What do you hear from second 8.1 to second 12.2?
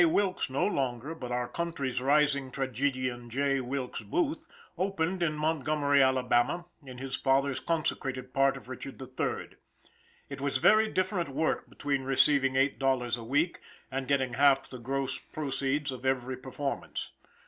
part of Richard III. It was very different work between